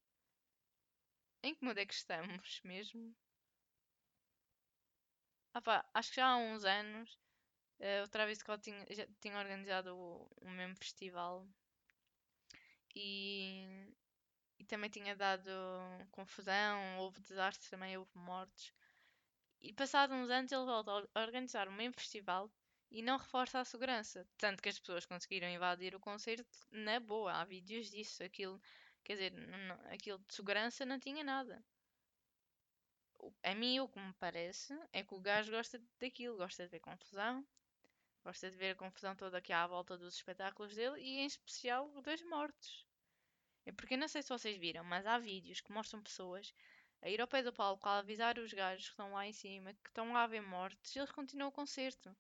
Em 1.44 1.54
que 1.54 1.64
mundo 1.66 1.78
é 1.78 1.86
que 1.86 1.94
estamos 1.94 2.62
mesmo? 2.64 3.14
Ah 5.54 5.62
pá, 5.62 5.86
acho 5.94 6.10
que 6.10 6.16
já 6.16 6.28
há 6.28 6.38
uns 6.38 6.64
anos 6.64 7.18
uh, 7.80 8.04
o 8.06 8.08
Travis 8.08 8.40
Scott 8.40 8.62
tinha, 8.64 8.86
já, 8.90 9.06
tinha 9.20 9.38
organizado 9.38 9.96
o, 9.96 10.28
o 10.42 10.50
mesmo 10.50 10.76
festival 10.78 11.48
e, 12.96 13.66
e 14.58 14.66
também 14.66 14.90
tinha 14.90 15.16
dado 15.16 15.50
confusão, 16.12 16.98
houve 17.00 17.20
desastres 17.22 17.70
também, 17.70 17.98
houve 17.98 18.12
mortes. 18.16 18.74
E 19.62 19.74
passados 19.74 20.16
uns 20.16 20.30
anos 20.30 20.52
ele 20.52 20.66
volta 20.66 21.10
a 21.14 21.22
organizar 21.22 21.68
o 21.68 21.72
mesmo 21.72 21.94
festival 21.94 22.50
e 22.92 23.02
não 23.02 23.18
reforça 23.18 23.60
a 23.60 23.66
segurança. 23.66 24.28
Tanto 24.38 24.62
que 24.62 24.70
as 24.70 24.80
pessoas 24.80 25.06
conseguiram 25.06 25.50
invadir 25.50 25.96
o 25.96 26.00
concerto 26.00 26.58
na 26.72 27.00
boa. 27.00 27.34
Há 27.34 27.46
vídeos 27.46 27.90
disso. 27.90 28.24
Aquilo, 28.24 28.62
quer 29.04 29.14
dizer, 29.14 29.32
não, 29.34 29.76
aquilo 29.92 30.20
de 30.20 30.34
segurança 30.34 30.86
não 30.86 31.00
tinha 31.00 31.24
nada. 31.24 31.64
A 33.44 33.54
mim, 33.54 33.80
o 33.80 33.90
que 33.90 34.00
me 34.00 34.14
parece 34.14 34.74
é 34.94 35.04
que 35.04 35.14
o 35.14 35.20
gajo 35.20 35.52
gosta 35.52 35.82
daquilo, 36.00 36.38
gosta 36.38 36.64
de 36.64 36.70
ver 36.70 36.80
confusão, 36.80 37.46
gosta 38.24 38.50
de 38.50 38.58
ver 38.58 38.72
a 38.72 38.76
confusão 38.76 39.16
toda 39.16 39.38
aqui 39.38 39.54
à 39.54 39.66
volta 39.68 39.98
dos 39.98 40.16
espetáculos 40.16 40.76
dele 40.76 41.00
e, 41.00 41.20
em 41.20 41.26
especial, 41.26 41.90
das 42.02 42.22
mortes. 42.24 42.86
É 43.66 43.72
porque 43.72 43.94
eu 43.94 43.98
não 43.98 44.08
sei 44.08 44.22
se 44.22 44.30
vocês 44.30 44.58
viram, 44.58 44.84
mas 44.84 45.06
há 45.06 45.18
vídeos 45.20 45.62
que 45.62 45.72
mostram 45.72 46.02
pessoas 46.02 46.54
a 47.02 47.10
ir 47.10 47.22
ao 47.22 47.28
pé 47.28 47.42
do 47.44 47.54
palco 47.54 47.88
a 47.88 48.00
avisar 48.00 48.38
os 48.38 48.52
gajos 48.52 48.86
que 48.86 48.92
estão 48.92 49.14
lá 49.14 49.26
em 49.26 49.34
cima 49.34 49.74
que 49.74 49.90
estão 49.90 50.12
lá 50.12 50.24
a 50.24 50.28
ver 50.28 50.42
mortes 50.42 50.96
e 50.96 51.00
eles 51.00 51.12
continuam 51.12 51.50
o 51.50 51.52
concerto. 51.52 52.16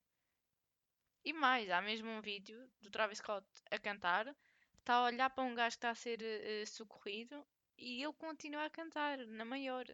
E 1.23 1.33
mais, 1.33 1.69
há 1.69 1.81
mesmo 1.81 2.09
um 2.09 2.21
vídeo 2.21 2.71
do 2.81 2.89
Travis 2.89 3.17
Scott 3.17 3.45
a 3.69 3.77
cantar, 3.77 4.33
está 4.77 4.95
a 4.95 5.03
olhar 5.03 5.29
para 5.29 5.43
um 5.43 5.53
gajo 5.53 5.75
que 5.75 5.77
está 5.77 5.89
a 5.89 5.95
ser 5.95 6.21
uh, 6.21 6.67
socorrido 6.67 7.45
e 7.77 8.03
ele 8.03 8.13
continua 8.13 8.65
a 8.65 8.69
cantar, 8.69 9.17
na 9.27 9.43
maior. 9.43 9.85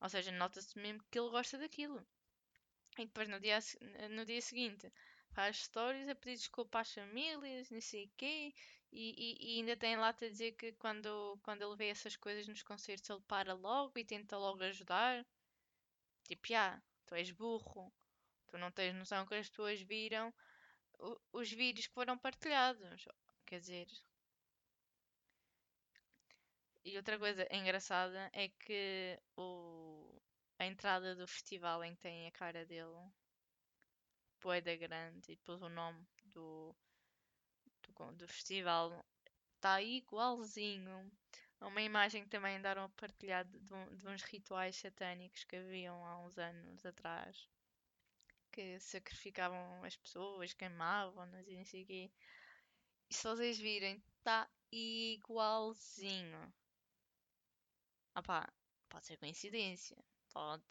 Ou 0.00 0.08
seja, 0.08 0.32
nota-se 0.32 0.78
mesmo 0.78 1.04
que 1.10 1.18
ele 1.18 1.30
gosta 1.30 1.58
daquilo. 1.58 2.06
E 2.98 3.04
depois 3.06 3.28
no 3.28 3.38
dia, 3.38 3.58
no 4.10 4.24
dia 4.24 4.40
seguinte 4.40 4.90
faz 5.32 5.58
stories 5.64 6.08
a 6.08 6.14
pedir 6.14 6.36
desculpa 6.36 6.80
às 6.80 6.92
famílias, 6.92 7.70
não 7.70 7.80
sei 7.80 8.06
o 8.06 8.10
quê, 8.16 8.54
e, 8.92 9.14
e, 9.16 9.56
e, 9.56 9.58
ainda 9.60 9.76
tem 9.76 9.96
lá 9.96 10.08
a 10.08 10.12
dizer 10.12 10.52
que 10.52 10.72
quando, 10.72 11.38
quando 11.42 11.62
ele 11.62 11.76
vê 11.76 11.88
essas 11.88 12.16
coisas 12.16 12.46
nos 12.48 12.62
concertos 12.62 13.08
ele 13.08 13.20
para 13.26 13.54
logo 13.54 13.98
e 13.98 14.04
tenta 14.04 14.36
logo 14.36 14.62
ajudar. 14.64 15.24
Tipo, 16.24 16.54
ah, 16.54 16.82
tu 17.06 17.14
és 17.14 17.30
burro, 17.30 17.92
tu 18.48 18.58
não 18.58 18.70
tens 18.70 18.94
noção 18.94 19.26
que 19.26 19.34
as 19.34 19.48
pessoas 19.48 19.80
viram 19.80 20.32
os 21.32 21.50
vídeos 21.50 21.86
que 21.86 21.94
foram 21.94 22.18
partilhados. 22.18 23.06
Quer 23.46 23.60
dizer. 23.60 23.86
E 26.84 26.96
outra 26.96 27.18
coisa 27.18 27.46
engraçada 27.50 28.30
é 28.32 28.48
que 28.48 29.18
o, 29.36 30.20
a 30.58 30.66
entrada 30.66 31.14
do 31.14 31.26
festival 31.26 31.84
em 31.84 31.94
que 31.94 32.00
tem 32.00 32.26
a 32.26 32.32
cara 32.32 32.64
dele, 32.66 33.10
Poeda 34.40 34.74
Grande, 34.76 35.32
e 35.32 35.36
depois 35.36 35.62
o 35.62 35.68
nome 35.68 36.04
do, 36.24 36.74
do, 37.82 38.12
do 38.12 38.28
festival 38.28 39.04
está 39.56 39.80
igualzinho 39.82 41.10
a 41.60 41.66
uma 41.66 41.82
imagem 41.82 42.24
que 42.24 42.30
também 42.30 42.56
andaram 42.56 42.84
a 42.84 42.88
partilhar 42.88 43.44
de, 43.44 43.58
de 43.60 44.08
uns 44.08 44.22
rituais 44.22 44.76
satânicos 44.76 45.44
que 45.44 45.56
haviam 45.56 46.04
há 46.06 46.18
uns 46.20 46.38
anos 46.38 46.84
atrás 46.86 47.48
que 48.50 48.78
sacrificavam 48.80 49.84
as 49.84 49.96
pessoas, 49.96 50.52
queimavam-nas 50.52 51.46
e 51.46 51.56
não 51.56 51.64
sei 51.64 51.82
o 51.82 51.86
quê. 51.86 52.10
E 53.08 53.14
se 53.14 53.24
vocês 53.24 53.58
virem, 53.58 54.02
está 54.18 54.48
igualzinho. 54.72 56.52
Ah 58.14 58.22
pá, 58.22 58.52
pode 58.88 59.06
ser 59.06 59.16
coincidência. 59.18 59.96
Pode, 60.32 60.64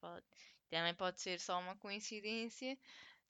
pode. 0.00 0.26
Também 0.72 0.94
pode 0.94 1.20
ser 1.20 1.38
só 1.38 1.60
uma 1.60 1.76
coincidência. 1.76 2.78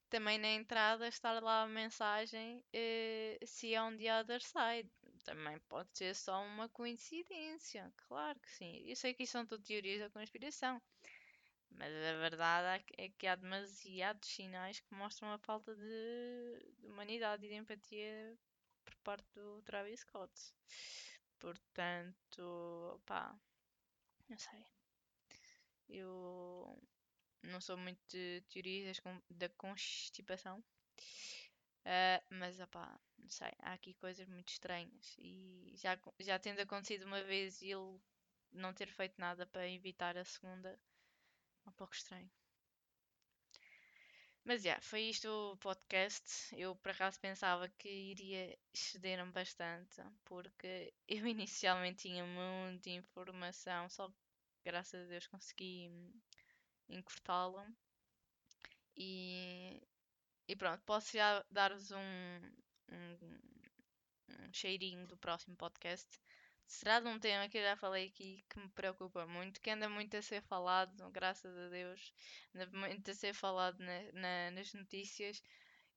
Também 0.08 0.38
na 0.38 0.46
entrada 0.46 1.08
estar 1.08 1.42
lá 1.42 1.62
a 1.62 1.66
mensagem 1.66 2.58
uh, 2.60 3.44
se 3.44 3.74
é 3.74 3.82
on 3.82 3.96
the 3.96 4.20
other 4.20 4.40
side. 4.40 4.88
Também 5.24 5.58
pode 5.68 5.88
ser 5.92 6.14
só 6.14 6.40
uma 6.44 6.68
coincidência. 6.68 7.92
Claro 8.06 8.38
que 8.38 8.48
sim. 8.48 8.84
Eu 8.86 8.94
sei 8.94 9.12
que 9.12 9.24
isso 9.24 9.32
são 9.32 9.44
tudo 9.44 9.64
teorias 9.64 9.98
da 9.98 10.08
conspiração. 10.08 10.80
Mas 11.68 11.92
a 11.92 12.18
verdade 12.18 12.84
é 12.96 13.08
que 13.08 13.26
há 13.26 13.34
demasiados 13.34 14.28
sinais 14.28 14.78
que 14.78 14.94
mostram 14.94 15.32
a 15.32 15.38
falta 15.38 15.74
de, 15.74 16.74
de 16.78 16.86
humanidade 16.86 17.44
e 17.44 17.48
de 17.48 17.56
empatia 17.56 18.38
por 18.84 18.94
parte 18.98 19.26
do 19.34 19.60
Travis 19.62 19.98
Scott. 19.98 20.32
Portanto, 21.40 23.02
pá, 23.04 23.36
não 24.28 24.38
sei. 24.38 24.64
Eu 25.88 26.80
sou 27.62 27.76
muito 27.76 28.00
de 28.08 28.42
teorias 28.50 29.00
da 29.30 29.48
constipação. 29.50 30.62
Uh, 31.84 32.22
mas, 32.30 32.60
opá, 32.60 33.00
não 33.18 33.28
sei. 33.28 33.52
Há 33.60 33.72
aqui 33.72 33.94
coisas 33.94 34.28
muito 34.28 34.48
estranhas. 34.50 35.16
E 35.18 35.72
já, 35.76 35.98
já 36.20 36.38
tendo 36.38 36.60
acontecido 36.60 37.04
uma 37.06 37.22
vez 37.22 37.60
e 37.62 37.70
ele 37.70 37.98
não 38.52 38.72
ter 38.74 38.88
feito 38.88 39.14
nada 39.18 39.46
para 39.46 39.68
evitar 39.68 40.16
a 40.16 40.24
segunda, 40.24 40.78
um 41.66 41.72
pouco 41.72 41.94
estranho. 41.94 42.30
Mas 44.44 44.62
já, 44.62 44.70
yeah, 44.70 44.82
foi 44.82 45.02
isto 45.02 45.28
o 45.28 45.56
podcast. 45.58 46.54
Eu 46.56 46.74
por 46.76 46.90
acaso 46.90 47.20
pensava 47.20 47.68
que 47.78 47.88
iria 47.88 48.58
exceder-me 48.74 49.30
bastante, 49.32 50.02
porque 50.24 50.92
eu 51.08 51.26
inicialmente 51.26 52.08
tinha 52.08 52.24
muita 52.24 52.90
informação, 52.90 53.88
só 53.88 54.12
graças 54.64 55.06
a 55.06 55.08
Deus 55.08 55.26
consegui 55.28 55.90
encurtá-la. 56.88 57.66
E, 58.96 59.80
e 60.48 60.56
pronto, 60.56 60.82
posso 60.84 61.12
já 61.12 61.44
dar-vos 61.50 61.90
um, 61.90 62.40
um, 62.90 63.18
um 64.46 64.52
cheirinho 64.52 65.06
do 65.06 65.16
próximo 65.16 65.56
podcast 65.56 66.20
será 66.72 67.00
de 67.00 67.08
um 67.08 67.18
tema 67.18 67.48
que 67.48 67.58
eu 67.58 67.62
já 67.62 67.76
falei 67.76 68.06
aqui 68.08 68.44
que 68.48 68.58
me 68.58 68.68
preocupa 68.70 69.26
muito, 69.26 69.60
que 69.60 69.70
anda 69.70 69.88
muito 69.88 70.16
a 70.16 70.22
ser 70.22 70.42
falado, 70.42 71.10
graças 71.10 71.56
a 71.56 71.68
Deus, 71.68 72.14
anda 72.54 72.66
muito 72.72 73.10
a 73.10 73.14
ser 73.14 73.34
falado 73.34 73.78
na, 73.78 74.12
na, 74.12 74.50
nas 74.52 74.72
notícias 74.72 75.42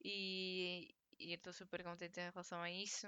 e, 0.04 0.93
e 1.17 1.32
eu 1.32 1.36
estou 1.36 1.54
super 1.54 1.84
contente 1.84 2.19
em 2.19 2.30
relação 2.30 2.62
a 2.62 2.69
isso. 2.69 3.08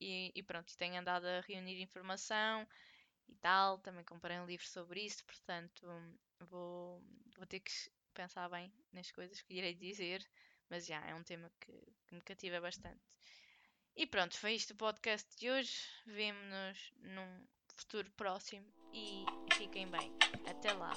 E, 0.00 0.32
e 0.34 0.42
pronto, 0.42 0.76
tenho 0.76 0.98
andado 0.98 1.24
a 1.26 1.40
reunir 1.40 1.80
informação 1.80 2.66
e 3.28 3.34
tal, 3.36 3.78
também 3.78 4.04
comprei 4.04 4.38
um 4.38 4.46
livro 4.46 4.66
sobre 4.66 5.02
isso, 5.04 5.24
portanto 5.24 5.86
vou, 6.40 7.02
vou 7.36 7.46
ter 7.46 7.60
que 7.60 7.72
pensar 8.14 8.48
bem 8.48 8.72
nas 8.92 9.10
coisas 9.10 9.40
que 9.42 9.54
irei 9.54 9.74
dizer, 9.74 10.26
mas 10.68 10.86
já 10.86 11.04
é 11.06 11.14
um 11.14 11.22
tema 11.22 11.50
que, 11.60 11.72
que 12.06 12.14
me 12.14 12.20
cativa 12.22 12.60
bastante. 12.60 13.00
E 13.94 14.06
pronto, 14.06 14.36
foi 14.38 14.54
isto 14.54 14.72
o 14.72 14.76
podcast 14.76 15.26
de 15.38 15.50
hoje. 15.50 15.74
Vemo-nos 16.06 16.92
num 16.98 17.46
futuro 17.76 18.10
próximo 18.12 18.66
e 18.92 19.24
fiquem 19.54 19.90
bem. 19.90 20.12
Até 20.46 20.72
lá. 20.72 20.92